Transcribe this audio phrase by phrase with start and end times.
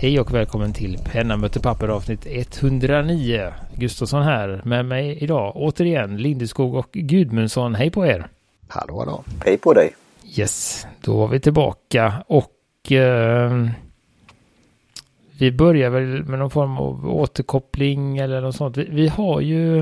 [0.00, 3.52] Hej och välkommen till Penna möter papper avsnitt 109.
[3.76, 7.74] Gustafsson här med mig idag återigen Lindeskog och Gudmundsson.
[7.74, 8.28] Hej på er!
[8.68, 9.24] Hallå hallå!
[9.44, 9.94] Hej på dig!
[10.38, 13.66] Yes, då var vi tillbaka och eh,
[15.38, 18.76] vi börjar väl med någon form av återkoppling eller något sånt.
[18.76, 19.76] Vi, vi har ju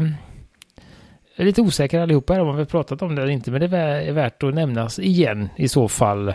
[1.34, 3.60] jag är lite osäker allihopa här om vi har pratat om det eller inte, men
[3.60, 6.34] det är värt att nämnas igen i så fall.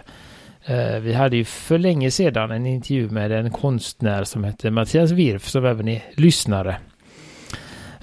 [0.65, 5.11] Eh, vi hade ju för länge sedan en intervju med en konstnär som hette Mattias
[5.11, 6.77] Wirf som även är lyssnare.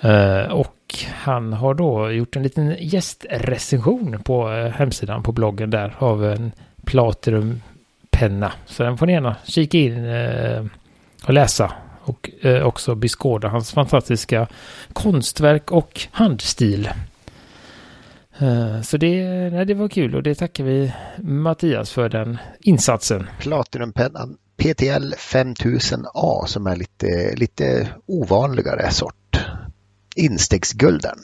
[0.00, 0.74] Eh, och
[1.12, 6.52] han har då gjort en liten gästrecension på eh, hemsidan på bloggen där av en
[6.84, 8.52] Platinum-penna.
[8.66, 10.64] Så den får ni gärna kika in eh,
[11.26, 14.46] och läsa och eh, också beskåda hans fantastiska
[14.92, 16.88] konstverk och handstil.
[18.40, 23.26] Eh, så det, nej, det var kul och det tackar vi Mattias för den insatsen.
[23.40, 29.40] Platinumpennan PTL 5000A som är lite, lite ovanligare sort.
[30.16, 31.18] Instegsgulden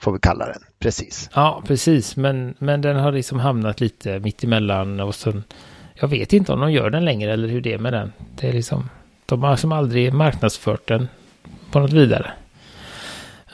[0.00, 1.30] får vi kalla den, precis.
[1.34, 5.44] Ja, precis, men, men den har liksom hamnat lite mitt emellan och sen
[5.94, 8.12] jag vet inte om de gör den längre eller hur det är med den.
[8.36, 8.88] Det är liksom,
[9.26, 11.08] de har som aldrig marknadsfört den
[11.70, 12.32] på något vidare.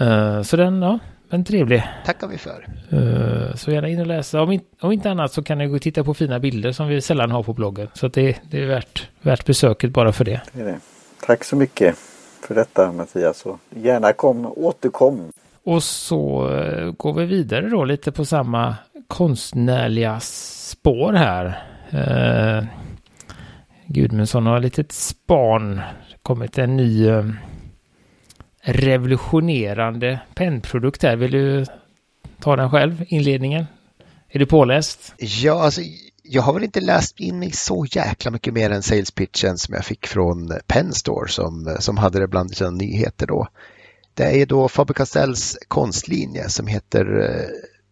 [0.00, 1.84] Uh, så den, ja, men trevlig.
[2.05, 2.66] Tackar vi för.
[2.92, 4.42] Uh, så gärna in och läsa.
[4.42, 6.88] Om, in, om inte annat så kan ni gå och titta på fina bilder som
[6.88, 7.88] vi sällan har på bloggen.
[7.94, 10.41] Så det, det är värt, värt besöket bara för det.
[10.52, 10.78] det, det.
[11.27, 11.97] Tack så mycket
[12.41, 13.47] för detta Mattias.
[13.47, 15.32] Och gärna kom, återkom.
[15.64, 18.74] Och så uh, går vi vidare då lite på samma
[19.08, 21.62] konstnärliga spår här.
[21.94, 22.64] Uh,
[23.86, 25.80] Gudmundsson har ett litet span.
[26.22, 27.08] kommit en ny
[28.67, 31.17] revolutionerande pennprodukt här.
[31.17, 31.67] Vill du
[32.41, 33.67] ta den själv, inledningen?
[34.28, 35.14] Är du påläst?
[35.19, 35.81] Ja, alltså
[36.22, 39.75] jag har väl inte läst in mig så jäkla mycket mer än sales pitchen som
[39.75, 43.49] jag fick från Pennstore som, som hade det bland sina nyheter då.
[44.15, 47.06] Det är då Faber-Castells konstlinje som heter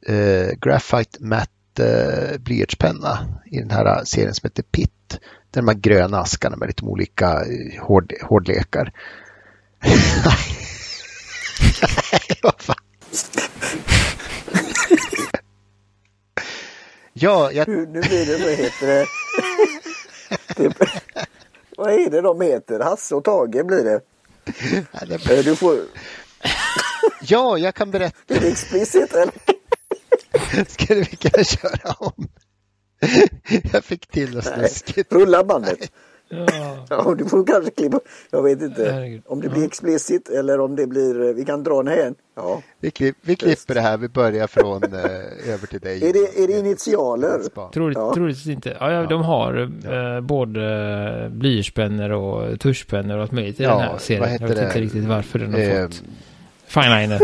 [0.08, 3.18] eh, eh, Graphite Matte eh, blyertspenna
[3.50, 5.18] i den här serien som heter Pitt.
[5.50, 8.92] De här gröna askarna med lite olika eh, hård, hårdlekar.
[12.42, 12.76] vad fan.
[17.12, 17.68] ja, jag...
[17.68, 19.06] Nu, nu blir det, vad heter det?
[20.56, 20.74] det
[21.76, 22.80] vad är det de heter?
[22.80, 24.00] Hasse och Tage blir det.
[25.32, 25.78] Eh, du får...
[27.22, 28.34] ja, jag kan berätta.
[28.34, 29.34] Är det explicit eller?
[30.68, 32.28] Ska vi kunna köra om?
[33.72, 35.12] jag fick till något snuskigt.
[35.12, 35.92] Rulla bandet.
[36.34, 36.76] Ja.
[36.90, 38.00] ja, du får kanske klippa.
[38.30, 39.22] Jag vet inte Herregud.
[39.26, 42.14] om det blir explicit eller om det blir, vi kan dra den här.
[42.36, 42.62] Ja.
[42.80, 46.08] Vi, klipp, vi klipper det här, vi börjar från eh, över till dig.
[46.08, 47.70] Är det, är det initialer?
[47.72, 48.14] Troligt, ja.
[48.14, 48.76] Troligtvis inte.
[48.80, 53.80] Ja, ja, de har eh, både blyertspennor och tuschpennor och allt möjligt i ja, den
[53.80, 54.36] här serien.
[54.40, 54.64] Jag vet det?
[54.64, 56.02] inte riktigt varför den har eh, fått
[56.66, 57.20] fineliner.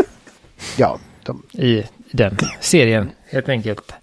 [0.77, 1.43] Ja, de...
[1.51, 3.93] i den serien helt enkelt.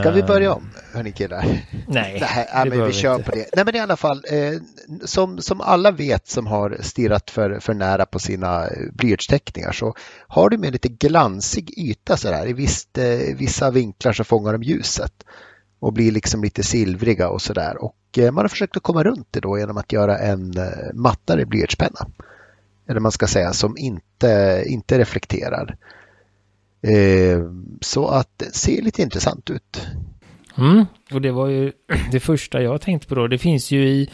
[0.00, 1.44] Ska vi börja om, hörni killar?
[1.88, 2.20] Nej,
[2.54, 3.30] Nej men vi kör inte.
[3.30, 3.46] på det.
[3.56, 4.52] Nej, men i alla fall, eh,
[5.04, 9.94] som, som alla vet som har stirrat för, för nära på sina blyertsteckningar så
[10.28, 12.46] har du med lite glansig yta så där.
[12.46, 15.24] I visst, eh, vissa vinklar så fångar de ljuset
[15.78, 17.84] och blir liksom lite silvriga och sådär.
[17.84, 20.94] Och eh, man har försökt att komma runt det då genom att göra en eh,
[20.94, 22.06] mattare blyertspenna.
[22.88, 25.76] Eller man ska säga som inte, inte reflekterar.
[26.84, 27.42] Eh,
[27.80, 29.86] så att det ser lite intressant ut.
[30.58, 31.72] Mm, och det var ju
[32.12, 33.26] det första jag tänkte på då.
[33.26, 34.10] Det finns ju i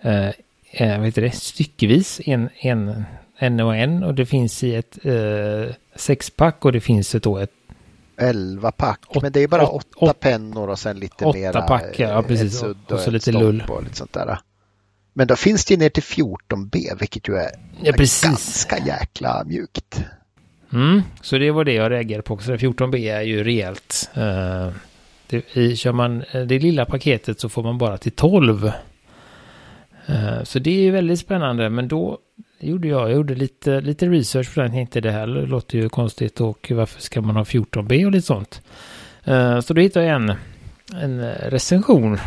[0.00, 0.28] eh,
[0.70, 3.04] eh, vad heter det, styckevis en, en,
[3.38, 7.50] en och en och det finns i ett eh, sexpack och det finns då ett
[8.16, 11.38] Elva pack, åt, men det är bara åt, åtta åt, pennor och sen lite åtta
[11.38, 11.62] mera.
[11.62, 12.62] pack, ja precis.
[12.62, 13.64] Och, och, så lite lull.
[13.68, 14.38] Och lite sånt där.
[15.12, 17.50] Men då finns det ner till 14B, vilket ju är
[17.82, 20.04] ja, ganska jäkla mjukt.
[20.74, 22.52] Mm, så det var det jag reagerade på också.
[22.52, 24.10] 14B är ju rejält.
[24.16, 24.68] Uh,
[25.26, 28.64] det, i, kör man eh, det lilla paketet så får man bara till 12.
[28.64, 28.72] Uh,
[30.06, 31.70] eh, så det är ju väldigt spännande.
[31.70, 32.18] Men då
[32.60, 34.70] gjorde jag, jag gjorde lite, lite research på den.
[34.70, 38.26] Jag tänkte det här låter ju konstigt och varför ska man ha 14B och lite
[38.26, 38.62] sånt.
[39.28, 40.34] Uh, så då hittade jag en,
[41.00, 42.18] en recension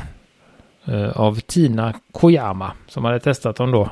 [1.13, 3.89] av Tina Koyama som hade testat dem då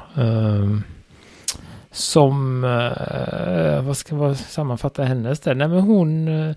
[1.96, 5.56] som, eh, eh, vad ska man sammanfatta hennes där?
[5.56, 6.56] Nej men hon eh,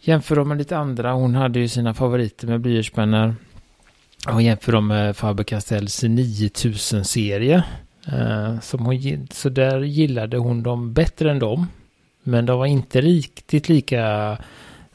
[0.00, 1.12] jämför dem med lite andra.
[1.12, 3.34] Hon hade ju sina favoriter med blyertspennor.
[4.28, 7.64] Och jämför dem med Faber-Castells 9000-serie.
[8.06, 11.66] Eh, som hon, så där gillade hon dem bättre än dem.
[12.22, 14.38] Men de var inte riktigt lika,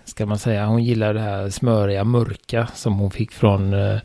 [0.05, 3.99] ska man säga, hon gillade det här smöriga mörka som hon fick från eh,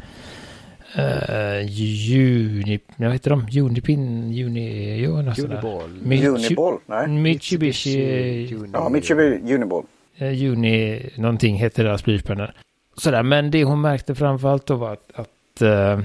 [0.99, 3.61] Uh, Juni, vad heter de?
[3.61, 4.01] Unipin,
[4.45, 5.91] Uni, jo, Uniball.
[6.05, 7.09] Uniball, nej.
[7.09, 8.55] Mitsubishi.
[8.55, 8.71] Uni.
[8.73, 9.85] Ja, Mitsubishi Uniball.
[10.21, 12.53] Uh, Uni, någonting heter deras blyertspennor.
[12.97, 16.05] Sådär, men det hon märkte framförallt då var att, att uh,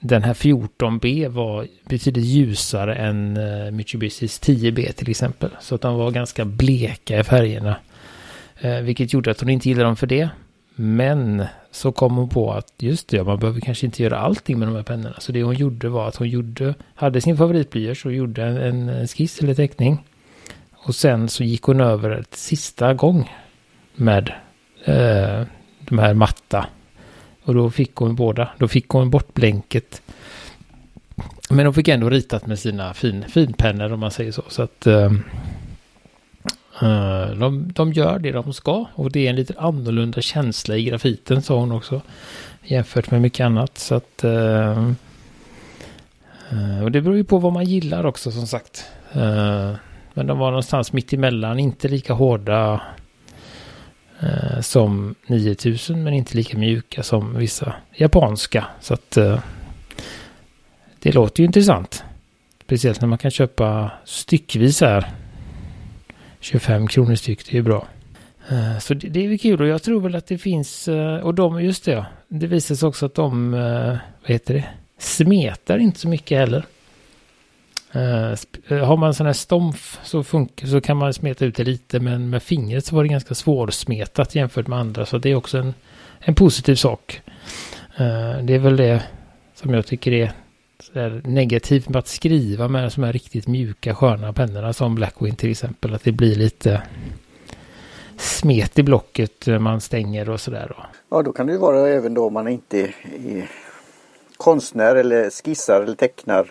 [0.00, 5.50] den här 14B var betydligt ljusare än uh, Mitsubishis 10B till exempel.
[5.60, 7.76] Så att de var ganska bleka i färgerna.
[8.64, 10.28] Uh, vilket gjorde att hon inte gillade dem för det.
[10.74, 14.68] Men så kom hon på att just det, man behöver kanske inte göra allting med
[14.68, 15.16] de här pennorna.
[15.18, 19.08] Så det hon gjorde var att hon gjorde, hade sin favoritblyerts och gjorde en, en
[19.08, 20.04] skiss eller teckning.
[20.72, 23.30] Och sen så gick hon över ett sista gång
[23.94, 24.32] med
[24.84, 25.42] eh,
[25.78, 26.66] de här matta.
[27.44, 28.50] Och då fick hon båda.
[28.58, 30.02] Då fick hon bort blänket.
[31.50, 34.42] Men hon fick ändå ritat med sina fin, finpennor om man säger så.
[34.48, 35.12] Så att eh,
[36.80, 40.84] Eh, de, de gör det de ska och det är en lite annorlunda känsla i
[40.84, 42.00] grafiten sa hon också.
[42.62, 43.78] Jämfört med mycket annat.
[43.78, 44.92] Så att, uh,
[46.82, 48.84] och det beror ju på vad man gillar också som sagt.
[49.16, 49.72] Uh,
[50.14, 52.80] men de var någonstans mitt emellan, inte lika hårda
[54.60, 58.66] som 9000 men inte lika mjuka som vissa japanska.
[58.80, 59.10] Så att
[61.02, 62.04] det låter ju intressant.
[62.64, 65.12] Speciellt när man kan köpa styckvis här
[66.42, 67.86] 25 kronor styck, det är bra.
[68.48, 71.34] Eh, så det, det är kul och jag tror väl att det finns, eh, och
[71.34, 74.64] de, just det, det visar sig också att de, eh, vad heter det,
[74.98, 76.64] smetar inte så mycket heller.
[78.68, 82.30] Har man sån här stomf så, funkar, så kan man smeta ut det lite, men
[82.30, 85.74] med fingret så var det ganska svårsmetat jämfört med andra, så det är också en,
[86.20, 87.20] en positiv sak.
[88.42, 89.02] Det är väl det
[89.54, 90.32] som jag tycker är
[91.24, 95.94] negativt med att skriva med de här riktigt mjuka sköna pennorna som Blackwing till exempel.
[95.94, 96.82] Att det blir lite
[98.16, 100.76] smet i blocket när man stänger och sådär.
[101.08, 102.94] Ja, då kan det ju vara även då om man inte är
[104.36, 106.46] konstnär eller skissar eller tecknar.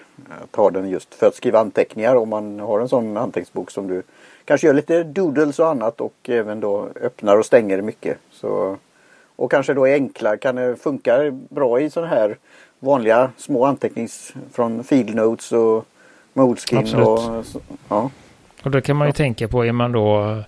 [0.52, 4.04] Tar den just för att skriva anteckningar om man har en sån anteckningsbok som du
[4.46, 8.18] kanske gör lite doodles och annat och även då öppnar och stänger mycket.
[8.32, 8.78] Så,
[9.36, 12.38] och kanske då är enkla, kan det funka bra i sån här
[12.82, 15.86] vanliga små antecknings från field notes och
[16.34, 16.96] Moleskin.
[16.96, 17.46] Och,
[17.90, 18.10] ja.
[18.64, 19.16] och då kan man ju ja.
[19.16, 20.44] tänka på, är man då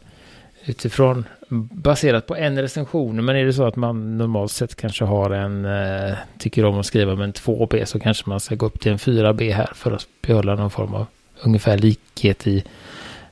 [0.65, 1.25] utifrån
[1.71, 5.65] baserat på en recension, men är det så att man normalt sett kanske har en,
[5.65, 8.91] eh, tycker om att skriva med en 2B så kanske man ska gå upp till
[8.91, 11.06] en 4B här för att behålla någon form av
[11.44, 12.63] ungefär likhet i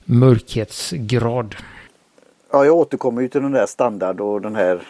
[0.05, 1.55] mörkhetsgrad.
[2.51, 4.81] Ja, jag återkommer ju till den där standard och den här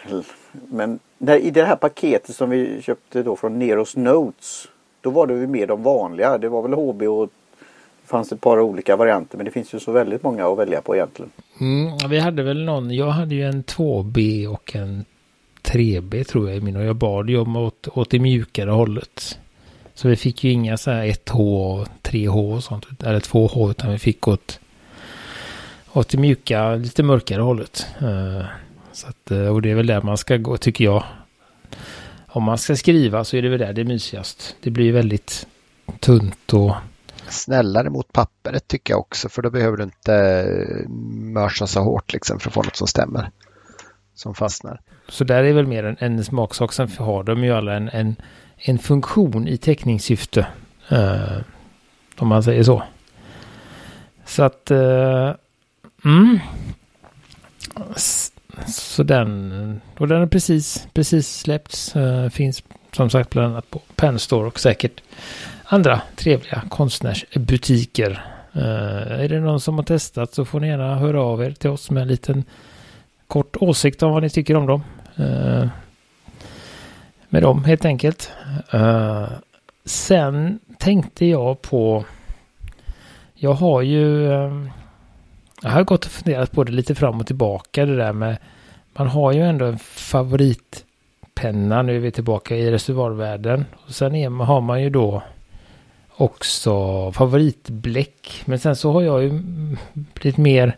[0.52, 4.68] men när, i det här paketet som vi köpte då från Neros Notes
[5.00, 6.38] då var det ju mer de vanliga.
[6.38, 7.28] Det var väl HB och
[8.02, 10.82] det fanns ett par olika varianter men det finns ju så väldigt många att välja
[10.82, 11.30] på egentligen.
[11.60, 15.04] Mm, vi hade väl någon, jag hade ju en 2B och en
[15.62, 19.38] 3B tror jag i min och jag bad ju om åt, åt det mjukare hållet.
[19.94, 23.92] Så vi fick ju inga så här 1H och 3H och sånt, eller 2H utan
[23.92, 24.60] vi fick åt,
[25.92, 27.86] åt det mjuka, lite mörkare hållet.
[28.02, 28.44] Uh,
[28.92, 31.04] så att, eh, och det är väl där man ska gå tycker jag.
[32.26, 34.56] Om man ska skriva så är det väl där det är mysigast.
[34.60, 35.46] Det blir väldigt
[36.00, 36.74] tunt och
[37.28, 40.88] snällare mot pappret tycker jag också för då behöver du inte eh,
[41.32, 43.30] mörsa så hårt liksom för att få något som stämmer.
[44.14, 44.80] Som fastnar.
[45.08, 46.72] Så där är väl mer en, en smaksak.
[46.72, 48.16] Sen har de ju alla en, en,
[48.56, 50.46] en funktion i teckningssyfte.
[50.92, 51.38] Uh,
[52.18, 52.82] om man säger så.
[54.24, 54.70] Så att...
[54.70, 55.32] Uh,
[56.04, 56.38] mm.
[58.66, 61.96] Så den, och den har precis, precis släppts.
[61.96, 65.02] Uh, finns som sagt bland annat på Penstore och säkert
[65.64, 68.10] andra trevliga konstnärsbutiker.
[68.56, 71.70] Uh, är det någon som har testat så får ni gärna höra av er till
[71.70, 72.44] oss med en liten
[73.26, 74.82] kort åsikt om vad ni tycker om dem.
[75.20, 75.66] Uh,
[77.28, 78.30] med dem helt enkelt.
[78.74, 79.28] Uh,
[79.84, 82.04] sen tänkte jag på,
[83.34, 84.28] jag har ju
[85.62, 88.36] jag har gått och funderat på det lite fram och tillbaka det där med
[88.94, 91.82] man har ju ändå en favoritpenna.
[91.82, 93.64] Nu är vi tillbaka i reservoarvärlden.
[93.86, 95.22] Och sen är, har man ju då
[96.16, 98.42] också favoritbläck.
[98.44, 99.40] Men sen så har jag ju
[99.92, 100.76] blivit mer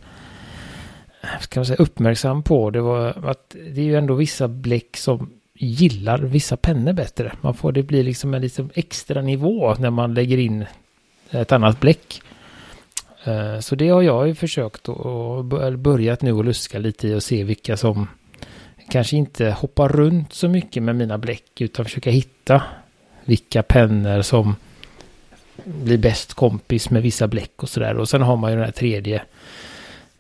[1.41, 5.31] ska man säga, uppmärksam på det var att det är ju ändå vissa bläck som
[5.55, 7.33] gillar vissa pennor bättre.
[7.41, 10.65] Man får det blir liksom en liksom extra nivå när man lägger in
[11.31, 12.23] ett annat bläck.
[13.25, 15.45] Eh, så det har jag ju försökt och
[15.79, 18.09] börjat nu att luska lite i och se vilka som
[18.91, 22.63] kanske inte hoppar runt så mycket med mina bläck utan försöka hitta
[23.25, 24.57] vilka pennor som
[25.65, 27.97] blir bäst kompis med vissa bläck och sådär.
[27.97, 29.23] Och sen har man ju den här tredje,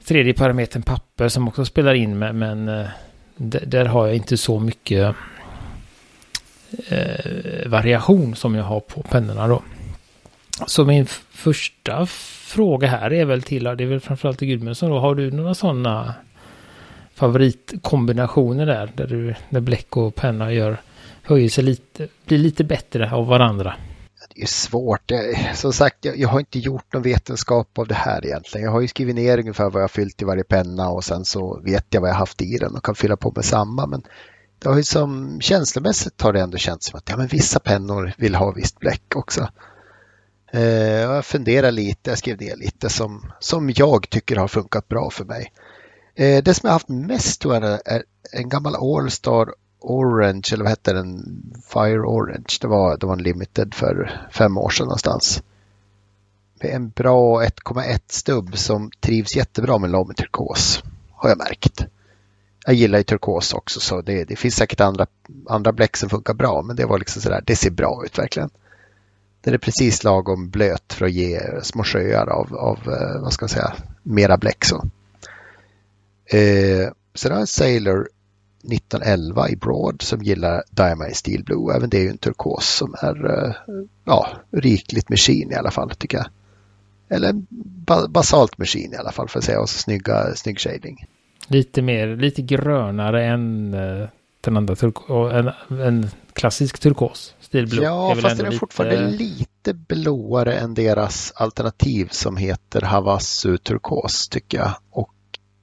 [0.05, 2.87] tredje parametern papper som också spelar in med, men eh,
[3.37, 5.15] där har jag inte så mycket
[6.89, 9.63] eh, variation som jag har på pennorna då.
[10.67, 12.07] Så min första
[12.47, 15.55] fråga här är väl till, det är väl framförallt till Gudmundsson då, har du några
[15.55, 16.15] sådana
[17.15, 20.77] favoritkombinationer där, där du, när bläck och penna gör,
[21.23, 23.75] höjer sig lite, blir lite bättre av varandra?
[24.35, 25.13] Det är svårt.
[25.55, 28.65] Som sagt, jag, jag, har inte gjort någon vetenskap av det här egentligen.
[28.65, 31.61] Jag har ju skrivit ner ungefär vad jag fyllt i varje penna och sen så
[31.65, 33.87] vet jag vad jag haft i den och kan fylla på med samma.
[33.87, 34.03] Men
[34.59, 38.13] det har ju som känslomässigt har det ändå känts som att ja, men vissa pennor
[38.19, 39.49] vill ha visst bläck också.
[40.55, 45.11] Eh, jag funderar lite, jag skrev ner lite som, som jag tycker har funkat bra
[45.11, 45.53] för mig.
[46.15, 50.71] Eh, det som jag haft mest tror jag är en gammal Allstar Orange, eller vad
[50.71, 51.25] hette den?
[51.73, 52.59] Fire Orange.
[52.61, 55.43] Det var, det var en limited för fem år sedan någonstans.
[56.63, 60.83] Med en bra 1,1 stubb som trivs jättebra med lång turkos.
[61.13, 61.87] Har jag märkt.
[62.67, 65.07] Jag gillar ju turkos också så det, det finns säkert andra,
[65.49, 68.51] andra bläck som funkar bra men det var liksom sådär, det ser bra ut verkligen.
[69.45, 73.43] Den är precis lagom blöt för att ge små sjöar av, av eh, vad ska
[73.45, 73.73] man säga,
[74.03, 74.77] mera bläck så.
[76.27, 78.09] Eh, sen har jag en Sailor
[78.73, 81.77] 1911 i Broad som gillar Diamond Steel Blue.
[81.77, 83.55] Även det är ju en turkos som är eh,
[84.05, 86.27] ja, rikligt maskin i alla fall tycker jag.
[87.09, 87.33] Eller
[87.87, 91.07] basalt basalt maskin i alla fall för att säga och så snygga, snygg shading.
[91.49, 94.09] Lite mer, lite grönare än eh,
[94.41, 97.35] den andra turkos, en, en klassisk turkos.
[97.41, 97.85] Steel Blue.
[97.85, 98.61] Ja, fast den är lite...
[98.61, 104.75] fortfarande lite blåare än deras alternativ som heter Havasu turkos tycker jag.
[104.91, 105.11] Och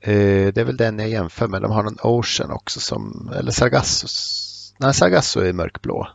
[0.04, 1.62] Eh, det är väl den jag jämför med.
[1.62, 4.08] De har någon Ocean också som, eller Sargasso.
[4.80, 6.08] Nej, Sargasso är mörkblå.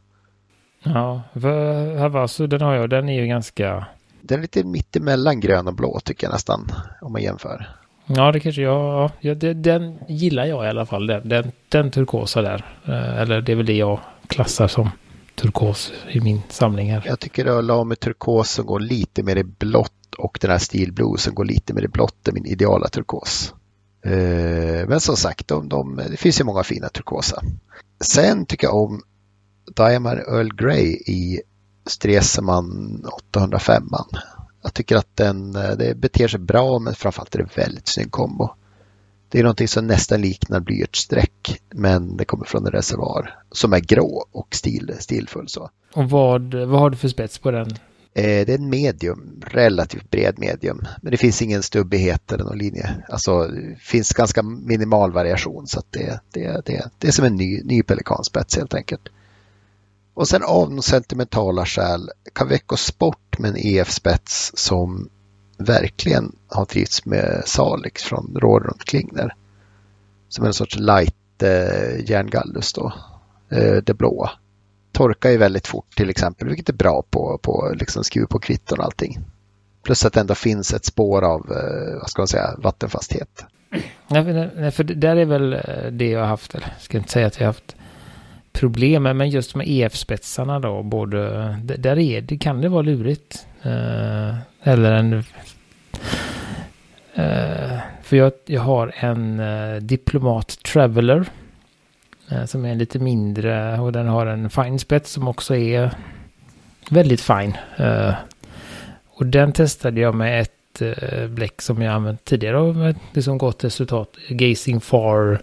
[0.82, 3.86] Ja, för Havasu den har jag, den är ju ganska...
[4.22, 7.68] Den är lite mittemellan grön och blå tycker jag nästan, om man jämför.
[8.06, 12.42] Ja, det kanske jag, ja, den gillar jag i alla fall, den, den, den turkosa
[12.42, 12.64] där.
[12.84, 14.90] Eh, eller det är väl det jag klassar som
[15.34, 17.02] turkos i min samling här.
[17.06, 20.58] Jag tycker det la med turkos som går lite mer i blått och den här
[20.58, 23.54] Steel Blue som går lite mer i blått är min ideala turkos.
[24.04, 27.42] Eh, men som sagt, de, de, det finns ju många fina turkosa.
[28.00, 29.02] Sen tycker jag om
[29.76, 31.40] Diamond Earl Grey i
[31.86, 33.88] Stresemann 805.
[34.62, 38.10] Jag tycker att den eh, det beter sig bra men framförallt är det väldigt snygg
[38.10, 38.50] kombo.
[39.28, 43.80] Det är någonting som nästan liknar blyertssträck men det kommer från en reservoar som är
[43.80, 45.48] grå och stil, stilfull.
[45.48, 45.70] Så.
[45.94, 47.70] Och vad, vad har du för spets på den?
[48.14, 50.86] Eh, det är en medium, relativt bred medium.
[51.02, 53.04] Men det finns ingen stubbighet eller någon linje.
[53.08, 57.62] Alltså det finns ganska minimal variation så det, det, det, det är som en ny,
[57.62, 59.08] ny pelikanspets helt enkelt.
[60.14, 65.08] Och sen av sentimentala skäl, Caveco Sport med en EF-spets som
[65.56, 69.34] verkligen har trivts med Salix från Rådrunt Klingner.
[70.28, 72.92] Som är en sorts light eh, järngallus då,
[73.50, 74.30] eh, det blåa
[74.96, 78.78] torkar ju väldigt fort till exempel, vilket är bra på, på liksom skruv på kvitton
[78.78, 79.18] och allting.
[79.82, 83.44] Plus att det ändå finns ett spår av, eh, vad ska man säga, vattenfasthet.
[84.08, 87.26] Nej, för där är väl eh, det jag har haft, eller jag ska inte säga
[87.26, 87.76] att jag har haft
[88.52, 91.20] problem med, men just med EF-spetsarna då, både,
[91.62, 93.46] där är det, kan det vara lurigt.
[93.62, 94.34] Eh,
[94.66, 95.12] eller en...
[97.18, 101.26] Uh, för jag, jag har en uh, Diplomat Traveler
[102.28, 105.90] Eh, som är lite mindre och den har en fine spets som också är
[106.90, 107.56] väldigt fin.
[107.76, 108.14] Eh,
[109.08, 113.38] och den testade jag med ett eh, bläck som jag använt tidigare och med liksom
[113.38, 114.10] gott resultat.
[114.28, 115.40] Gazing Far.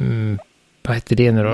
[0.00, 0.38] Mm,
[0.82, 1.50] vad hette det nu då?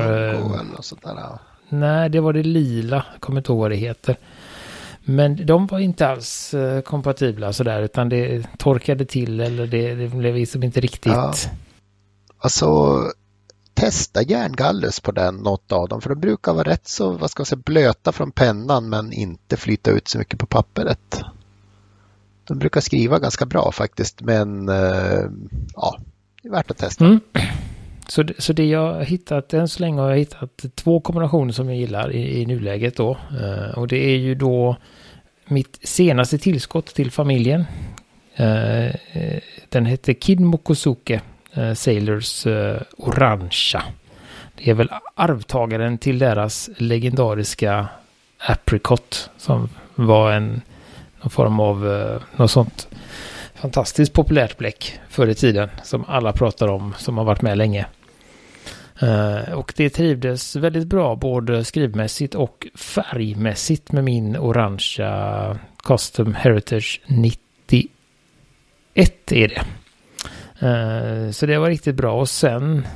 [1.69, 3.05] Nej, det var det lila.
[3.13, 4.17] Jag kommer inte ihåg vad det heter.
[5.09, 10.35] Men de var inte alls kompatibla sådär utan det torkade till eller det, det blev
[10.35, 11.13] liksom inte riktigt.
[11.13, 11.35] Ja.
[12.39, 13.01] Alltså
[13.77, 17.41] testa järngallus på den, något av dem, för de brukar vara rätt så vad ska
[17.41, 21.21] man säga, blöta från pennan men inte flyta ut så mycket på pappret.
[22.45, 25.25] De brukar skriva ganska bra faktiskt, men eh,
[25.75, 25.99] ja,
[26.43, 27.05] det är värt att testa.
[27.05, 27.21] Mm.
[28.09, 31.53] Så, det, så det jag har hittat, än så länge har jag hittat två kombinationer
[31.53, 33.11] som jag gillar i, i nuläget då.
[33.11, 34.77] Eh, och det är ju då
[35.47, 37.65] mitt senaste tillskott till familjen.
[38.35, 41.21] Eh, eh den heter Kid Mokosuke
[41.53, 43.83] eh, Sailors eh, orangea.
[44.55, 47.89] Det är väl arvtagaren till deras legendariska
[48.39, 50.63] Apricot som var en
[51.21, 52.89] någon form av eh, något sånt
[53.55, 57.87] fantastiskt populärt bläck förr i tiden som alla pratar om som har varit med länge.
[59.01, 67.01] Eh, och det trivdes väldigt bra både skrivmässigt och färgmässigt med min orangea Custom Heritage
[67.07, 67.89] 91
[69.31, 69.63] är det.
[70.67, 72.87] Eh, så det var riktigt bra och sen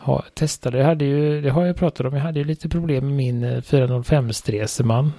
[0.00, 0.78] ha, testade.
[0.78, 3.44] Jag hade ju, det har jag pratat om, jag hade ju lite problem med min
[3.44, 5.12] eh, 405 Streseman.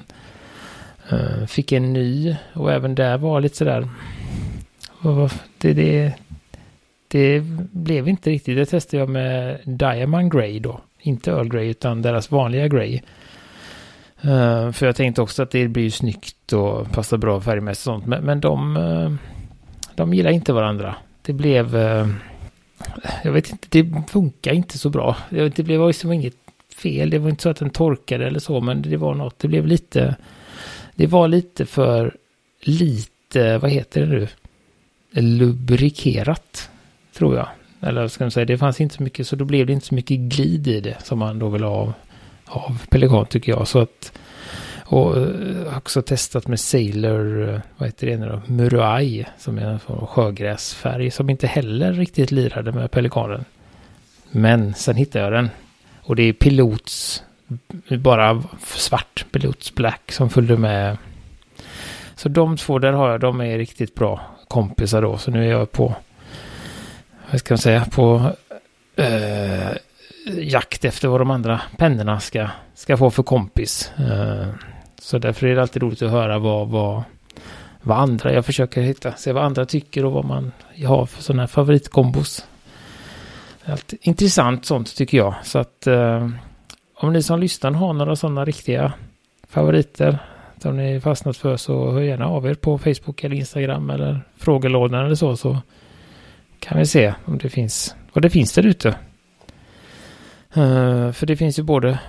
[1.47, 3.89] Fick en ny och även där var lite sådär.
[5.57, 6.13] Det, det,
[7.07, 8.55] det blev inte riktigt.
[8.57, 10.81] Det testade jag med Diamond Grey då.
[10.99, 13.01] Inte Earl Grey utan deras vanliga Grey.
[14.25, 18.05] Uh, för jag tänkte också att det blir snyggt och passar bra färgmässigt och sånt.
[18.05, 19.13] Men, men de, uh,
[19.95, 20.95] de gillar inte varandra.
[21.21, 21.75] Det blev...
[21.75, 22.07] Uh,
[23.23, 25.15] jag vet inte, det funkar inte så bra.
[25.29, 26.35] Det blev liksom inget
[26.75, 27.09] fel.
[27.09, 29.39] Det var inte så att den torkade eller så, men det var något.
[29.39, 30.15] Det blev lite...
[30.95, 32.15] Det var lite för
[32.61, 34.27] lite, vad heter det nu?
[35.21, 36.69] Lubrikerat,
[37.17, 37.47] tror jag.
[37.81, 39.95] Eller ska man säga, det fanns inte så mycket, så då blev det inte så
[39.95, 41.93] mycket glid i det som man då vill ha
[42.47, 43.67] av pelikan tycker jag.
[43.67, 44.11] Så att,
[44.83, 49.65] och har också testat med Sailor, eh, vad heter det nu då, Murai, som är
[49.65, 53.45] en sjögräsfärg som inte heller riktigt lirade med pelikanen.
[54.31, 55.49] Men sen hittade jag den.
[56.01, 57.23] Och det är Pilots,
[57.99, 60.97] bara svart Pilots Black som följde med.
[62.15, 65.17] Så de två där har jag, de är riktigt bra kompisar då.
[65.17, 65.95] Så nu är jag på,
[67.31, 68.31] vad ska man säga, på
[68.95, 69.77] eh,
[70.37, 73.91] jakt efter vad de andra pennorna ska, ska få för kompis.
[73.97, 74.47] Eh,
[75.01, 77.03] så därför är det alltid roligt att höra vad, vad,
[77.81, 80.51] vad andra, jag försöker hitta, se vad andra tycker och vad man
[80.85, 82.45] har för sådana här favoritkombos.
[83.65, 85.35] Allt intressant sånt tycker jag.
[85.43, 86.29] Så att eh,
[86.95, 88.93] om ni som lyssnar har några sådana riktiga
[89.49, 90.19] favoriter
[90.61, 95.05] som ni fastnat för så hör gärna av er på Facebook eller Instagram eller frågelådan
[95.05, 95.57] eller så så
[96.59, 98.87] kan vi se om det finns vad det finns där ute.
[100.57, 101.99] Uh, för det finns ju både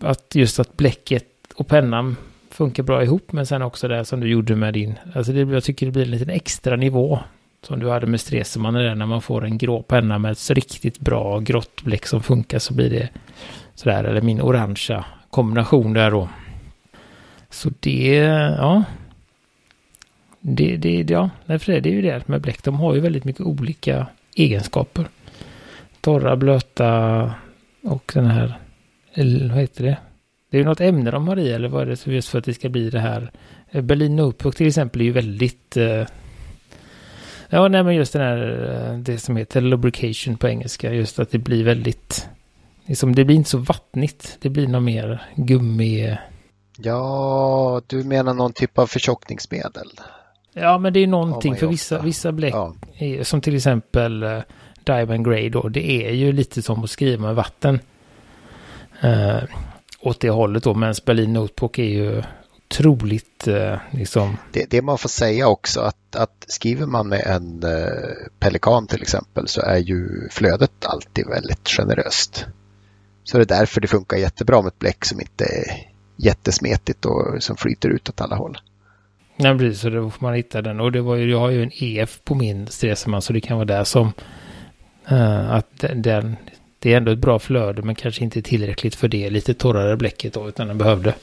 [0.00, 2.16] att just att bläcket och pennan
[2.50, 5.64] funkar bra ihop, men sen också det som du gjorde med din, alltså det, jag
[5.64, 7.18] tycker det blir en liten extra nivå
[7.62, 11.00] som du hade med Stresemann där när man får en grå penna med ett riktigt
[11.00, 13.08] bra grått bläck som funkar så blir det
[13.74, 16.28] sådär, eller min orangea kombination där då.
[17.50, 18.14] Så det,
[18.58, 18.84] ja.
[20.48, 22.62] Det, det, ja, därför är det ju det med bläck.
[22.62, 25.08] De har ju väldigt mycket olika egenskaper.
[26.00, 27.34] Torra, blöta,
[27.82, 28.58] och den här,
[29.14, 29.96] eller vad heter det?
[30.50, 32.44] Det är ju något ämne de har i eller vad är det just för att
[32.44, 33.30] det ska bli det här.
[33.70, 36.06] Eh, Berlin Notebook till exempel är ju väldigt eh,
[37.48, 41.30] Ja, nej men just den här, eh, det som heter lubrication på engelska, just att
[41.30, 42.28] det blir väldigt,
[42.84, 46.16] liksom, det blir inte så vattnigt, det blir något mer gummi.
[46.78, 49.90] Ja, du menar någon typ av förtjockningsmedel?
[50.58, 52.74] Ja, men det är någonting för vissa, vissa bläck, ja.
[53.22, 54.38] som till exempel eh,
[54.84, 57.80] Diamond Grey då, det är ju lite som att skriva med vatten.
[59.00, 59.42] Eh,
[60.00, 62.22] åt det hållet då, medan Berlin Notebook är ju
[62.56, 64.36] otroligt eh, liksom.
[64.52, 69.02] Det, det, man får säga också att, att skriver man med en eh, Pelikan till
[69.02, 72.46] exempel så är ju flödet alltid väldigt generöst.
[73.24, 77.42] Så det är därför det funkar jättebra med ett bläck som inte är jättesmetigt och
[77.42, 78.58] som flyter ut åt alla håll.
[79.36, 80.80] Nej, precis, så då får man hitta den.
[80.80, 83.56] Och det var ju, jag har ju en EF på min Streseman så det kan
[83.56, 84.12] vara där som
[85.12, 86.36] Uh, att den,
[86.78, 90.32] det är ändå ett bra flöde men kanske inte tillräckligt för det lite torrare bläcket
[90.32, 91.14] då utan den behövde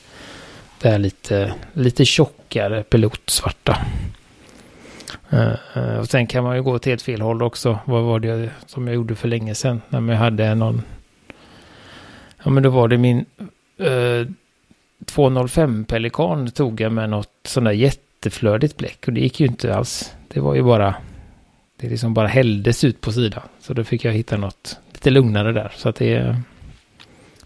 [0.81, 3.77] det här lite, lite tjockare pilotsvarta.
[5.33, 7.79] Uh, uh, och sen kan man ju gå till ett fel håll också.
[7.85, 10.81] Vad var det som jag gjorde för länge sedan när jag hade någon
[12.43, 13.25] Ja men då var det min
[13.81, 14.27] uh,
[15.05, 19.75] 205 Pelikan tog jag med något sån där jätteflödigt bläck och det gick ju inte
[19.75, 20.13] alls.
[20.27, 20.95] Det var ju bara
[21.75, 23.43] det liksom bara hälldes ut på sidan.
[23.59, 25.73] Så då fick jag hitta något lite lugnare där.
[25.75, 26.37] Så att det är,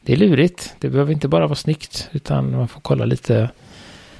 [0.02, 0.76] det är lurigt.
[0.80, 3.50] Det behöver inte bara vara snyggt utan man får kolla lite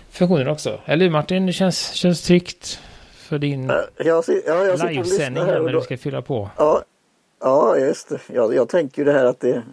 [0.10, 0.80] funktioner också.
[0.86, 1.46] Eller hur Martin?
[1.46, 2.80] Det känns, känns tryggt
[3.28, 6.50] för din jag ser, ja, jag livesändning här när du ska fylla på.
[6.58, 6.82] Ja,
[7.40, 8.20] ja just det.
[8.34, 9.64] Jag, jag tänker ju det här att det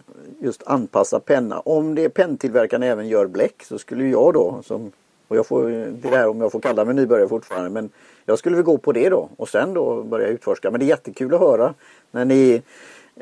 [0.45, 1.59] just anpassa penna.
[1.59, 4.91] Om det penntillverkaren även gör bläck så skulle jag då som
[5.27, 5.69] och jag får,
[6.01, 7.89] det är om jag får kalla mig nybörjare fortfarande men
[8.25, 10.71] jag skulle väl gå på det då och sen då börja utforska.
[10.71, 11.73] Men det är jättekul att höra
[12.11, 12.61] när ni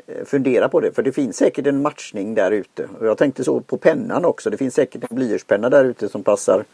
[0.06, 0.92] eh, funderar på det.
[0.92, 2.88] För det finns säkert en matchning där ute.
[2.98, 4.50] Och jag tänkte så på pennan också.
[4.50, 6.64] Det finns säkert en blyertspenna där ute som passar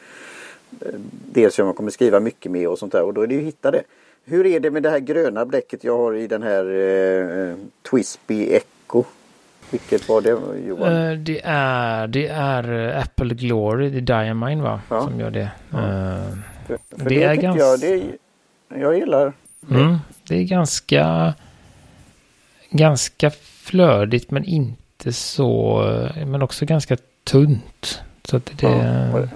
[0.81, 0.95] eh,
[1.33, 3.03] dels som jag kommer skriva mycket med och sånt där.
[3.03, 3.83] Och då är det ju att hitta det.
[4.25, 7.57] Hur är det med det här gröna bläcket jag har i den här eh, eh
[7.91, 9.05] Twisby Echo?
[9.71, 10.31] Vilket var det
[10.69, 10.93] Johan?
[10.93, 14.81] Uh, det är, det är Apple Glory, det är Diamine va?
[14.89, 15.03] Ja.
[15.03, 15.51] Som gör det.
[15.71, 15.79] Ja.
[15.79, 17.65] Uh, för, för det, det är ganska...
[17.65, 18.03] Jag, det,
[18.81, 19.75] jag gillar det.
[19.75, 19.97] Mm,
[20.29, 21.35] det är ganska,
[22.71, 23.31] ganska
[23.65, 25.83] flödigt men inte så,
[26.27, 28.03] men också ganska tunt.
[28.25, 29.29] Så att det, ja,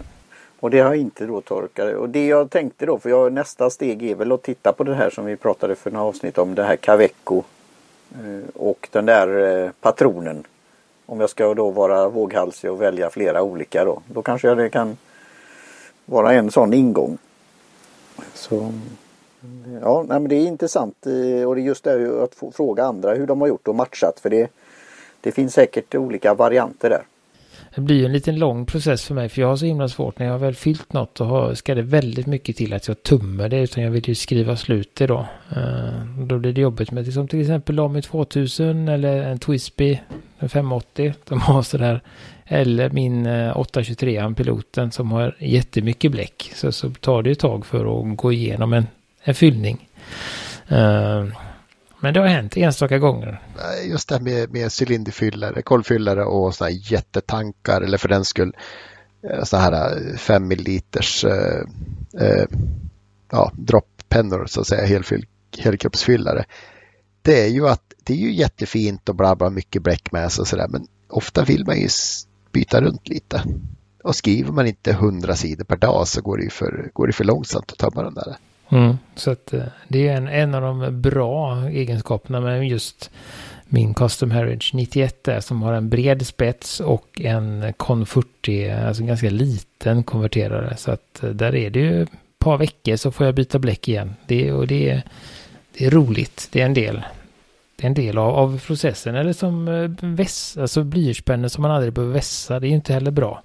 [0.61, 1.95] och det har inte då torkat.
[1.95, 4.95] Och det jag tänkte då, för jag, nästa steg är väl att titta på det
[4.95, 7.64] här som vi pratade för några avsnitt om, det här Caveco Eh,
[8.15, 10.47] Eh, och den där eh, patronen.
[11.07, 14.03] Om jag ska då vara våghalsig och välja flera olika då.
[14.07, 14.97] Då kanske det kan
[16.05, 17.19] vara en sån ingång.
[18.35, 18.73] Så
[19.83, 22.85] Ja, nej, men det är intressant eh, och det är just det att få fråga
[22.85, 24.51] andra hur de har gjort och matchat för det,
[25.21, 27.03] det finns säkert olika varianter där.
[27.75, 30.19] Det blir ju en liten lång process för mig för jag har så himla svårt
[30.19, 33.03] när jag har väl fyllt något och har, ska det väldigt mycket till att jag
[33.03, 35.27] tummar det utan jag vill ju skriva slut det då.
[35.57, 40.01] Uh, då blir det jobbigt med som till exempel Lamy 2000 eller en Twisby
[40.49, 41.15] 580.
[41.29, 42.01] De har sådär
[42.47, 46.51] eller min eh, 823 piloten som har jättemycket bläck.
[46.55, 48.87] Så, så tar det ett tag för att gå igenom en,
[49.23, 49.89] en fyllning.
[50.73, 51.27] Uh,
[52.05, 53.43] men det har hänt enstaka gånger.
[53.85, 58.57] Just det här med, med cylinderfyllare, kolvfyllare och sådana här jättetankar eller för den skull
[59.23, 61.63] sådana så här eh, 5 milliliters eh,
[62.21, 62.47] eh,
[63.31, 65.27] ja, droppennor så att säga, helfyll,
[65.59, 66.45] helkroppsfyllare.
[67.23, 70.43] Det är ju att det är ju jättefint och bla bla mycket bläck med sig
[70.43, 71.89] och sådär men ofta vill man ju
[72.53, 73.43] byta runt lite.
[74.03, 77.13] Och skriver man inte 100 sidor per dag så går det ju för, går det
[77.13, 78.37] för långsamt att tömma den där.
[78.69, 83.11] Mm, så att eh, det är en, en av de bra egenskaperna med just
[83.75, 89.03] min Custom Heritage 91 där som har en bred spets och en Con 40, alltså
[89.03, 90.77] en ganska liten konverterare.
[90.77, 93.89] Så att eh, där är det ju ett par veckor så får jag byta bläck
[93.89, 94.15] igen.
[94.27, 95.03] Det, och det, är,
[95.79, 97.03] det är roligt, det är en del.
[97.77, 99.15] Det är en del av, av processen.
[99.15, 102.93] Eller som eh, väss, alltså blyertspennor som man aldrig behöver vässa, det är ju inte
[102.93, 103.43] heller bra.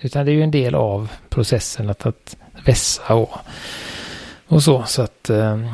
[0.00, 3.30] Utan det är ju en del av processen att, att vässa och
[4.48, 4.84] och så.
[4.84, 5.68] Så att, ehm,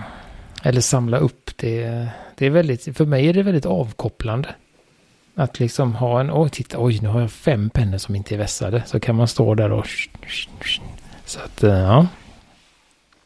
[0.62, 2.08] eller samla upp det.
[2.34, 4.48] Det är väldigt, för mig är det väldigt avkopplande.
[5.34, 8.38] Att liksom ha en, oj titta, oj nu har jag fem pennor som inte är
[8.38, 8.82] vässade.
[8.86, 9.86] Så kan man stå där och
[11.24, 12.06] så att eh, ja.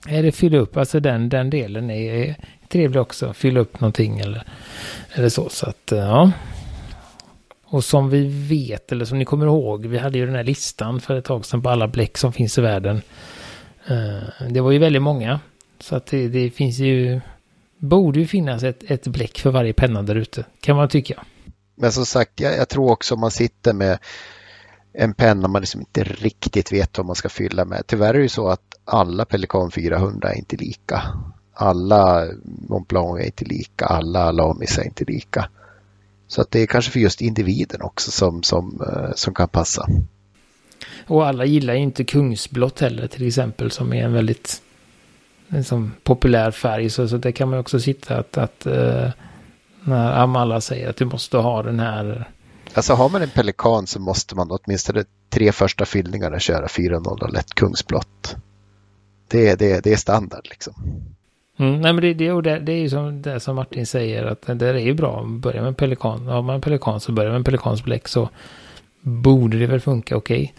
[0.08, 2.34] Är det fylla upp, alltså den, den delen är
[2.68, 3.32] trevlig också.
[3.32, 4.42] Fylla upp någonting eller,
[5.12, 5.48] eller så.
[5.48, 6.30] Så att eh, ja.
[7.64, 11.00] Och som vi vet, eller som ni kommer ihåg, vi hade ju den här listan
[11.00, 13.02] för ett tag sedan på alla bläck som finns i världen.
[13.88, 15.40] Eh, det var ju väldigt många.
[15.80, 17.20] Så att det, det finns ju,
[17.78, 21.24] borde ju finnas ett, ett bläck för varje penna där ute, kan man tycka.
[21.74, 23.98] Men som sagt, jag, jag tror också om man sitter med
[24.92, 27.86] en penna man liksom inte riktigt vet vad man ska fylla med.
[27.86, 31.02] Tyvärr är det ju så att alla Pelikan 400 är inte lika.
[31.54, 32.26] Alla
[32.68, 35.48] Montblanc är inte lika, alla Lamis är inte lika.
[36.28, 39.86] Så att det är kanske för just individen också som, som, eh, som kan passa.
[41.06, 44.62] Och alla gillar ju inte kungsblått heller till exempel som är en väldigt
[45.48, 46.90] liksom, populär färg.
[46.90, 49.10] Så, så det kan man också sitta att, att uh,
[49.84, 52.30] när Amalla säger att du måste ha den här.
[52.74, 57.54] Alltså har man en pelikan så måste man åtminstone tre första fyllningarna köra 4.0 lätt
[57.54, 58.36] kungsblått.
[59.28, 60.74] Det, det, det är standard liksom.
[61.58, 64.42] Mm, nej men det, det, det, det är ju som det som Martin säger att
[64.46, 66.26] det är ju bra att börja med en pelikan.
[66.26, 68.28] Har man en pelikan så börjar med en pelikansbläck så
[69.00, 70.54] borde det väl funka okej.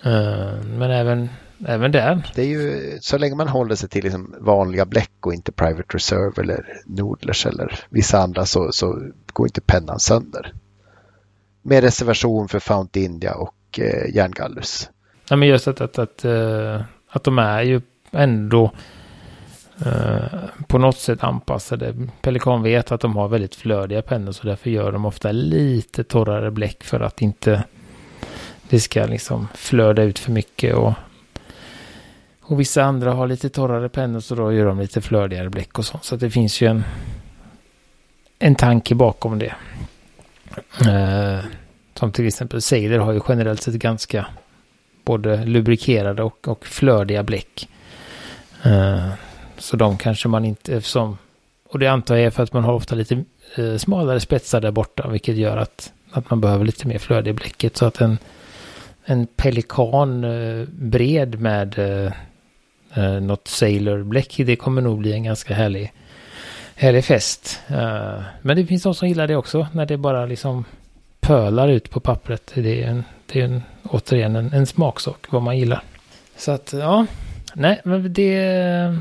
[0.00, 0.12] Okay.
[0.12, 1.28] Eh, men även,
[1.66, 2.30] även där.
[2.34, 5.96] Det är ju så länge man håller sig till liksom vanliga bläck och inte Private
[5.96, 10.52] Reserve eller Nodlers eller vissa andra så, så går inte pennan sönder.
[11.62, 14.90] Med reservation för Fount India och eh, järngallus.
[15.28, 18.72] Ja, men just att, att, att, uh, att de är ju ändå
[19.86, 21.94] Eh, på något sätt anpassade.
[22.20, 26.50] Pelikan vet att de har väldigt flödiga pennor så därför gör de ofta lite torrare
[26.50, 27.64] bläck för att inte
[28.68, 30.92] det ska liksom flöda ut för mycket och,
[32.40, 35.84] och vissa andra har lite torrare pennor så då gör de lite flödigare bläck och
[35.84, 36.04] sånt.
[36.04, 36.84] Så det finns ju en,
[38.38, 39.54] en tanke bakom det.
[40.88, 41.44] Eh,
[41.94, 44.26] som till exempel Seider har ju generellt sett ganska
[45.04, 47.68] både lubrikerade och, och flödiga bläck.
[48.62, 49.08] Eh,
[49.62, 51.18] så de kanske man inte, eftersom,
[51.68, 53.24] och det antar jag är för att man har ofta lite
[53.56, 57.32] eh, smalare spetsar där borta, vilket gör att, att man behöver lite mer flöde i
[57.32, 57.76] bläcket.
[57.76, 58.18] Så att en
[59.04, 62.12] en pelikan eh, bred med eh,
[62.94, 65.92] eh något sailor-bläck, Det kommer nog bli en ganska härlig,
[66.74, 67.60] härlig fest.
[67.66, 70.64] Eh, men det finns de som gillar det också när det bara liksom
[71.20, 72.52] pölar ut på pappret.
[72.54, 75.82] Det är, en, det är en, återigen en, en smaksak vad man gillar.
[76.36, 77.06] Så att ja,
[77.54, 78.98] nej men det...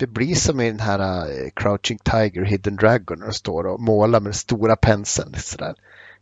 [0.00, 4.20] Det blir som i den här Crouching Tiger, Hidden Dragon när de står och målar
[4.20, 5.34] med stora penseln.
[5.38, 5.74] Sådär.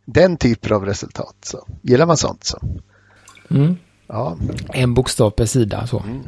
[0.05, 1.35] Den typen av resultat.
[1.41, 1.67] Så.
[1.81, 2.59] Gillar man sånt så.
[3.49, 3.77] Mm.
[4.07, 4.37] Ja.
[4.73, 5.99] En bokstav per sida så.
[5.99, 6.21] Mm.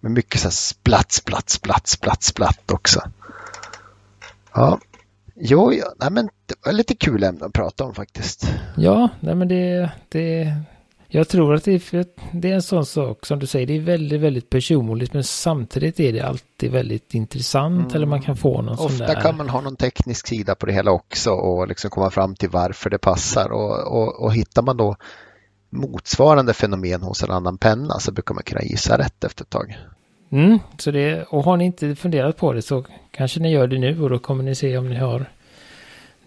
[0.00, 3.00] Men mycket så här splatt, splatt, splatt, splatt, splatt också.
[4.54, 4.78] Ja.
[5.34, 5.92] Jo, ja.
[5.96, 8.52] Nej, men det var lite kul ämne att prata om faktiskt.
[8.76, 10.54] Ja, nej, men det, det
[11.10, 13.80] Jag tror att det är, det är en sån sak som du säger, det är
[13.80, 17.96] väldigt, väldigt personligt men samtidigt är det alltid väldigt intressant mm.
[17.96, 19.20] eller man kan få någon Ofta sån där.
[19.20, 22.48] kan man ha någon teknisk sida på det hela också och liksom komma fram till
[22.48, 24.96] varför det passar och, och, och hittar man då
[25.70, 29.78] motsvarande fenomen hos en annan penna så brukar man kunna gissa rätt efter ett tag.
[30.30, 33.78] Mm, så det, och har ni inte funderat på det så kanske ni gör det
[33.78, 35.26] nu och då kommer ni se om ni har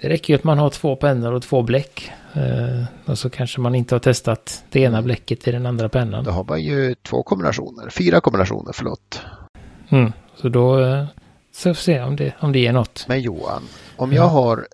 [0.01, 2.11] det räcker ju att man har två pennor och två bläck.
[2.33, 6.23] Eh, och så kanske man inte har testat det ena bläcket i den andra pennan.
[6.23, 9.21] Då har man ju två kombinationer, fyra kombinationer, förlåt.
[9.89, 11.05] Mm, så då eh,
[11.51, 13.05] så får vi se om det, om det ger något.
[13.07, 13.63] Men Johan,
[13.95, 14.67] om jag har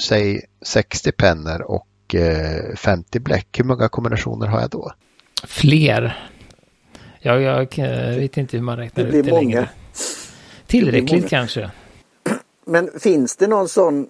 [0.00, 4.92] säg 60 pennor och eh, 50 bläck, hur många kombinationer har jag då?
[5.44, 6.30] Fler.
[7.20, 9.42] Ja, jag eh, vet inte hur man räknar det ut det många.
[9.42, 9.68] längre.
[10.66, 11.70] Tillräckligt kanske.
[12.66, 14.06] Men finns det någon sån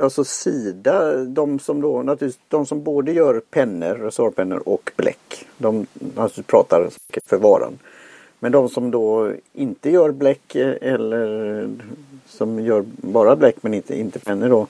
[0.00, 5.46] alltså Sida, de som då naturligtvis, de som både gör pennor, resorpennor och bläck.
[5.58, 5.86] De
[6.16, 6.88] alltså, pratar
[7.26, 7.78] för varan.
[8.38, 11.68] Men de som då inte gör bläck eh, eller
[12.26, 14.66] som gör bara bläck men inte, inte pennor då.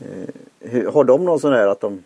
[0.00, 2.04] Eh, har de någon sån här att de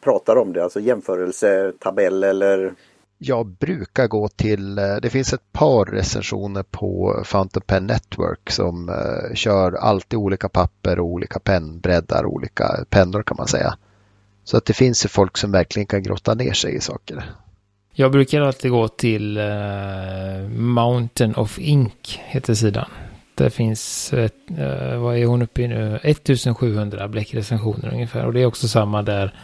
[0.00, 2.74] pratar om det, alltså jämförelsetabell eller
[3.18, 8.88] jag brukar gå till, eh, det finns ett par recensioner på Fountain Pen Network som
[8.88, 13.76] uh, kör alltid olika papper och olika pennbreddar, olika pennor kan man säga.
[14.44, 17.24] Så att det finns ju folk som verkligen kan grotta ner sig i saker.
[17.92, 22.88] Jag brukar alltid gå till uh, Mountain of Ink, heter sidan.
[23.34, 28.24] Det finns, ett, uh, vad är hon uppe i nu, 1700 bläckrecensioner ungefär.
[28.24, 29.34] Och det är också samma där,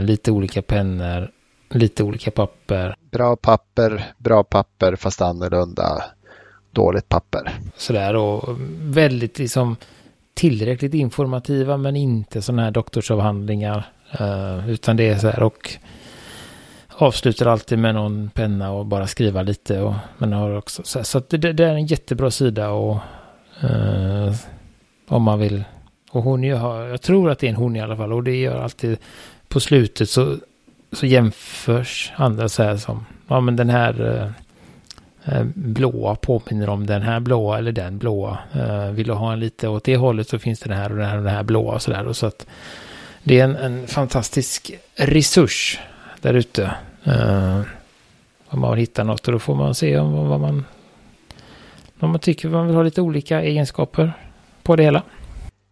[0.00, 1.30] lite olika pennor
[1.74, 2.94] lite olika papper.
[3.10, 6.04] Bra papper, bra papper fast annorlunda.
[6.70, 7.52] Dåligt papper.
[7.76, 9.76] Sådär och väldigt liksom
[10.34, 13.92] tillräckligt informativa men inte sådana här doktorsavhandlingar.
[14.20, 15.70] Uh, utan det är så här och
[16.88, 19.80] avslutar alltid med någon penna och bara skriva lite.
[19.80, 22.98] Och, men har också så, så det, det, är en jättebra sida och
[23.64, 24.34] uh,
[25.08, 25.64] om man vill.
[26.10, 28.36] Och hon gör, jag tror att det är en hon i alla fall och det
[28.36, 28.98] gör alltid
[29.48, 30.36] på slutet så
[30.92, 34.16] så jämförs andra så här som, ja men den här
[35.24, 38.38] eh, eh, blåa påminner om den här blåa eller den blåa.
[38.52, 40.96] Eh, vill du ha en lite åt det hållet så finns det den här och
[40.96, 42.12] den här och den här blåa och så där.
[42.12, 42.46] Så att
[43.22, 45.80] det är en, en fantastisk resurs
[46.20, 46.74] där ute.
[47.04, 47.60] Eh,
[48.46, 50.64] om man hittar något och då får man se om vad man,
[52.00, 54.12] om man tycker man vill ha lite olika egenskaper
[54.62, 55.02] på det hela.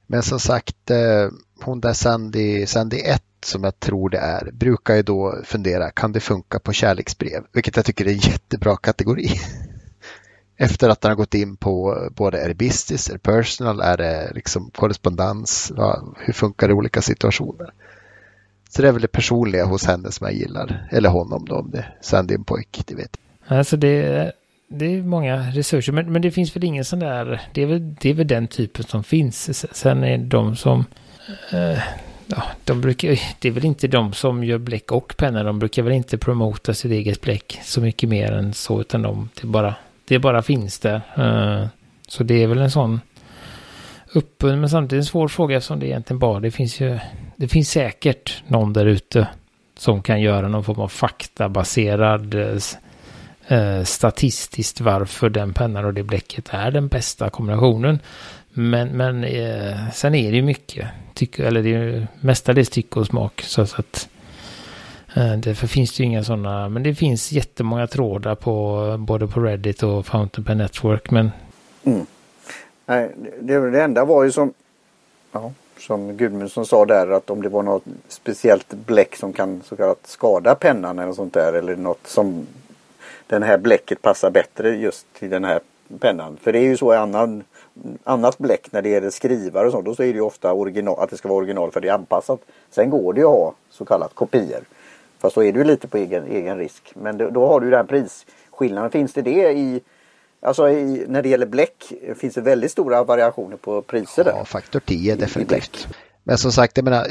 [0.07, 1.29] Men som sagt, eh,
[1.65, 6.13] hon där Sandy, Sandy 1 som jag tror det är, brukar ju då fundera, kan
[6.13, 7.43] det funka på kärleksbrev?
[7.53, 9.29] Vilket jag tycker är en jättebra kategori.
[10.57, 13.97] Efter att han har gått in på både är det business, är det personal, är
[13.97, 17.73] det liksom korrespondens, ja, hur funkar det i olika situationer?
[18.71, 21.71] Så det är väl det personliga hos henne som jag gillar, eller honom då om
[21.71, 23.17] det är en pojk, det vet
[23.49, 23.59] jag.
[23.59, 24.33] Alltså det,
[24.69, 27.95] det är många resurser, men, men det finns väl ingen sån där, det är väl,
[27.95, 29.67] det är väl den typen som finns.
[29.77, 30.85] Sen är de som
[31.53, 31.79] eh,
[32.29, 35.43] ja, de brukar, det är väl inte de som gör bläck och penna.
[35.43, 38.81] De brukar väl inte promota sitt eget bläck så mycket mer än så.
[38.81, 41.01] Utan de, det, bara, det bara finns där.
[41.19, 41.67] Uh,
[42.09, 43.01] så det är väl en sån
[44.15, 46.99] öppen men samtidigt en svår fråga som det egentligen bara, det finns ju,
[47.37, 49.29] det finns säkert någon där ute
[49.79, 56.49] som kan göra någon form av faktabaserad uh, statistiskt varför den pennan och det bläcket
[56.51, 57.99] är den bästa kombinationen.
[58.61, 63.01] Men, men eh, sen är det ju mycket, tyck, eller det är ju mestadels tycke
[63.01, 63.43] och smak.
[63.43, 64.09] Så, så att
[65.17, 69.41] eh, därför finns det ju inga sådana, men det finns jättemånga trådar på både på
[69.41, 71.11] Reddit och Fountain Pen Network.
[71.11, 71.31] Men...
[71.85, 72.07] Mm.
[72.87, 74.53] Nej, det, det enda var ju som,
[75.33, 79.77] ja, som Gudmundsson sa där att om det var något speciellt bläck som kan så
[79.77, 82.47] kallat skada pennan eller sånt där eller något som
[83.27, 85.61] den här bläcket passar bättre just till den här
[86.01, 86.37] pennan.
[86.43, 87.45] För det är ju så i annan
[88.05, 89.85] annat bläck när det gäller skrivare och sånt.
[89.85, 91.93] Då så är det ju ofta original, att det ska vara original för det är
[91.93, 92.41] anpassat.
[92.71, 94.61] Sen går det ju att ha så kallat kopior.
[95.19, 96.93] Fast då är det ju lite på egen, egen risk.
[96.95, 98.91] Men då, då har du den prisskillnaden.
[98.91, 99.81] Finns det det i
[100.41, 104.33] Alltså i, när det gäller bläck finns det väldigt stora variationer på priser där.
[104.37, 105.89] Ja, faktor 10 definitivt.
[106.25, 107.07] Men som sagt, jag menar,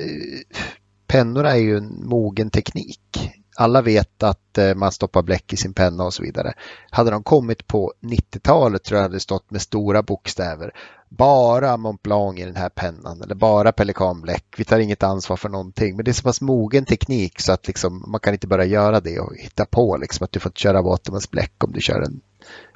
[1.08, 5.74] pennor är ju en mogen teknik alla vet att eh, man stoppar bläck i sin
[5.74, 6.54] penna och så vidare.
[6.89, 10.72] Hade de kommit på 90-talet tror jag hade stått med stora bokstäver.
[11.10, 14.46] Bara Mont Blanc i den här pennan eller bara pelikanbläck.
[14.58, 15.96] Vi tar inget ansvar för någonting.
[15.96, 19.00] Men det är så pass mogen teknik så att liksom, man kan inte bara göra
[19.00, 22.02] det och hitta på liksom, att du får inte köra Watermans bläck om du kör
[22.02, 22.22] en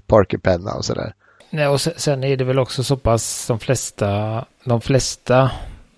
[0.08, 1.14] Parker-penna och sådär.
[1.50, 5.52] Nej, och sen är det väl också så pass de flesta, de flesta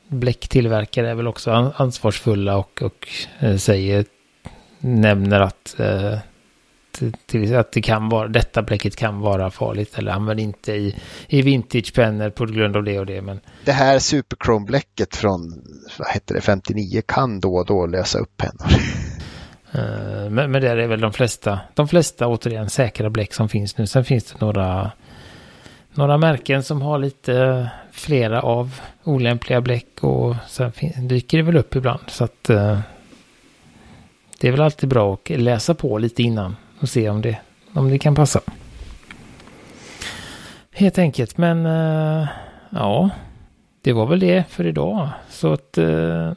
[0.07, 3.07] bläcktillverkare är väl också ansvarsfulla och, och
[3.39, 4.05] eh, säger,
[4.83, 6.17] nämner att, eh,
[7.25, 10.95] till, att det kan vara, detta bläcket kan vara farligt eller använd inte i,
[11.27, 13.21] i vintagepennor på grund av det och det.
[13.21, 13.39] Men...
[13.65, 15.61] Det här superchrome-bläcket från
[15.97, 18.67] vad heter det, 59 kan då och då lösa upp pennor.
[19.75, 23.77] Eh, men, men där är väl de flesta, de flesta återigen säkra bläck som finns
[23.77, 23.87] nu.
[23.87, 24.91] Sen finns det några,
[25.93, 31.75] några märken som har lite flera av olämpliga bläck och sen dyker det väl upp
[31.75, 32.01] ibland.
[32.07, 32.79] Så att uh,
[34.43, 37.37] det är väl alltid bra att läsa på lite innan och se om det,
[37.73, 38.41] om det kan passa.
[40.71, 42.27] Helt enkelt, men eh,
[42.69, 43.09] ja,
[43.81, 45.09] det var väl det för idag.
[45.29, 46.31] Så att eh,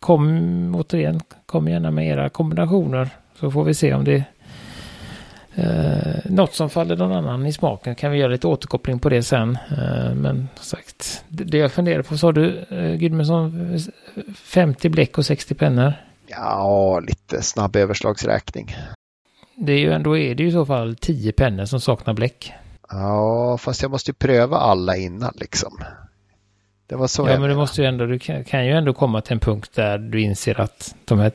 [0.00, 3.08] kom återigen, kom gärna med era kombinationer
[3.40, 4.24] så får vi se om det
[5.54, 7.94] är eh, något som faller någon annan i smaken.
[7.94, 9.58] Kan vi göra lite återkoppling på det sen.
[9.70, 15.18] Eh, men sagt, det, det jag funderar på, sa du eh, Gudmundsson, eh, 50 bläck
[15.18, 15.94] och 60 pennor?
[16.26, 18.76] Ja, lite snabb överslagsräkning.
[19.56, 22.52] Det är ju ändå, är det ju i så fall 10 pennor som saknar bläck.
[22.90, 25.78] Ja, fast jag måste ju pröva alla innan liksom.
[26.86, 29.20] Det var så Ja, men du måste ju ändå, du kan, kan, ju ändå komma
[29.20, 31.32] till en punkt där du inser att de här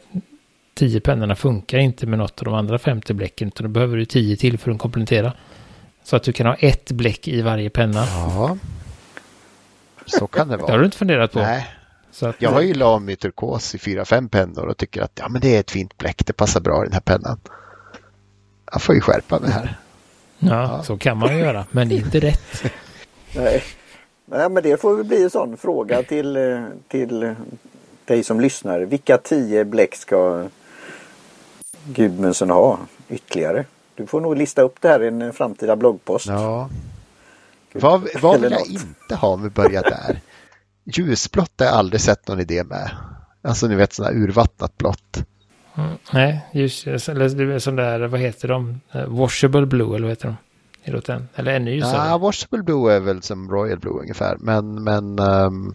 [0.73, 4.05] tio pennorna funkar inte med något av de andra 50 bläcken, utan då behöver du
[4.05, 5.33] tio till för att komplettera.
[6.03, 8.05] Så att du kan ha ett bläck i varje penna.
[8.05, 8.57] Ja,
[10.05, 10.67] så kan det vara.
[10.67, 11.39] Det har du inte funderat på.
[11.39, 11.67] Nej.
[12.21, 15.41] Att, jag har ju Lamy turkos i fyra, fem pennor och tycker att ja, men
[15.41, 17.39] det är ett fint bläck, det passar bra i den här pennan.
[18.71, 19.77] Jag får ju skärpa mig här.
[20.39, 20.83] Ja, ja.
[20.83, 22.63] så kan man ju göra, men det är inte rätt.
[23.35, 23.63] Nej.
[24.25, 27.35] Nej, men det får väl bli en sån fråga till, eh, till
[28.05, 28.79] dig som lyssnar.
[28.79, 30.47] Vilka tio bläck ska
[31.83, 33.65] Gudmundsen ha ytterligare?
[33.95, 36.25] Du får nog lista upp det här i en framtida bloggpost.
[36.27, 36.69] Ja.
[37.73, 40.21] Vad, vad vill jag inte ha om vi börjar där?
[40.83, 42.91] Ljusblått har jag aldrig sett någon idé med.
[43.41, 45.23] Alltså ni vet sådana urvattnat blått.
[45.75, 48.79] Mm, nej, ljus, eller som där, vad heter de?
[48.91, 50.35] Eh, washable blue eller vad heter de?
[50.83, 51.27] Är den?
[51.35, 52.07] Eller ännu ljusare?
[52.07, 54.37] Ja, Washable Blue är väl som Royal Blue ungefär.
[54.39, 55.73] Men, men um,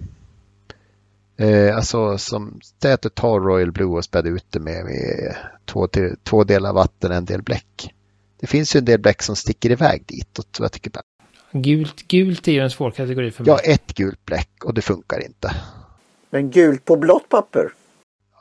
[1.36, 5.36] eh, alltså som det är att ta Royal Blue och späda ut det med, med
[5.64, 7.94] två, till, två delar vatten och en del bläck.
[8.40, 10.56] Det finns ju en del bläck som sticker iväg ditåt.
[10.60, 10.90] Jag tycker
[11.56, 13.54] Gult, gult är ju en svår kategori för mig.
[13.64, 15.54] Ja, ett gult bläck och det funkar inte.
[16.30, 17.72] Men gult på blått papper?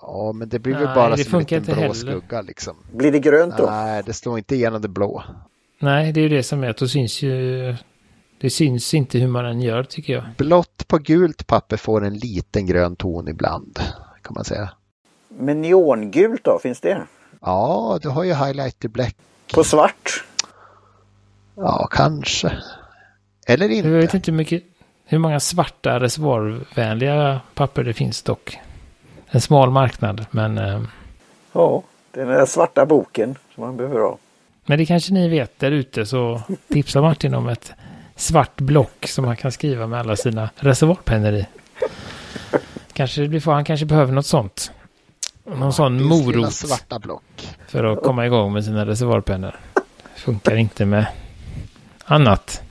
[0.02, 1.94] Ja, men det blir väl bara som en liten blå heller.
[1.94, 2.78] skugga liksom.
[2.94, 3.66] Blir det grönt då?
[3.66, 5.24] Nej, det slår inte igenom det blå.
[5.80, 7.76] Nej, det är ju det som är att då syns ju...
[8.42, 10.24] Det syns inte hur man än gör tycker jag.
[10.38, 13.80] Blått på gult papper får en liten grön ton ibland
[14.22, 14.70] kan man säga.
[15.30, 17.08] Men neongult då, finns det?
[17.42, 19.16] Ja, du har ju highlighter black.
[19.54, 20.26] På svart?
[21.56, 22.58] Ja, kanske.
[23.46, 23.90] Eller inte.
[23.90, 24.64] Jag vet inte hur, mycket,
[25.06, 28.60] hur många svarta reservoarvänliga papper det finns dock.
[29.28, 30.58] En smal marknad, men...
[30.58, 30.82] Eh...
[31.54, 34.18] Ja, den där svarta boken som man behöver ha.
[34.66, 37.72] Men det kanske ni vet där ute så tipsar Martin om ett
[38.16, 41.48] svart block som han kan skriva med alla sina reservoarpennor i.
[42.94, 44.72] Kanske det blir han kanske behöver något sånt.
[45.44, 46.54] Någon ja, sån morot.
[46.54, 47.58] svarta block.
[47.68, 49.56] För att komma igång med sina reservoarpennor.
[50.16, 51.08] Funkar inte med
[52.06, 52.62] annat.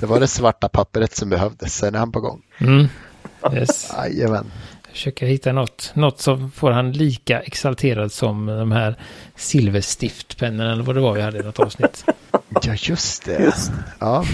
[0.00, 2.42] Det var det svarta pappret som behövdes, sen är han på gång.
[2.58, 2.88] Mm.
[3.54, 3.92] Yes.
[3.96, 4.50] Jajamän
[4.92, 8.94] försöka hitta något, något som får han lika exalterad som de här
[9.36, 12.04] silverstiftpennorna eller vad det var vi hade i något avsnitt.
[12.62, 13.42] Ja, just det.
[13.42, 13.72] Just.
[13.98, 14.24] Ja.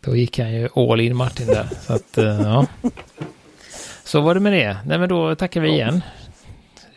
[0.00, 1.68] Då gick han ju all in Martin där.
[1.86, 2.66] Så att, eh, ja.
[4.04, 4.76] Så var det med det.
[4.86, 6.02] Nej, men då tackar vi igen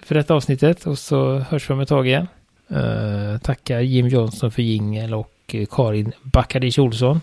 [0.04, 2.28] för detta avsnittet och så hörs vi om ett tag igen.
[2.72, 5.33] Uh, tackar Jim Johnson för jingel och
[5.72, 7.22] Karin Backadic Olsson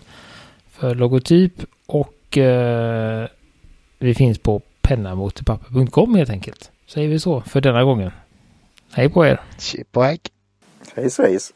[0.69, 1.53] för logotyp
[1.85, 3.27] och uh,
[3.99, 6.71] vi finns på pennamotorpapper.com helt enkelt.
[6.87, 8.11] Säger vi så för denna gången.
[8.91, 9.39] Hej på er!
[9.59, 10.03] Chip och
[10.95, 11.53] Hej svejs!